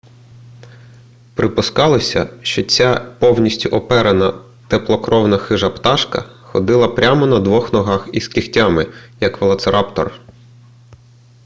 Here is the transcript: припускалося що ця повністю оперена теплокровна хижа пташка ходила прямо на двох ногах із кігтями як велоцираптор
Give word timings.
припускалося 1.35 2.39
що 2.43 2.63
ця 2.63 3.15
повністю 3.19 3.69
оперена 3.69 4.33
теплокровна 4.67 5.37
хижа 5.37 5.69
пташка 5.69 6.21
ходила 6.41 6.87
прямо 6.87 7.25
на 7.25 7.39
двох 7.39 7.73
ногах 7.73 8.09
із 8.13 8.27
кігтями 8.27 8.87
як 9.19 9.41
велоцираптор 9.41 10.19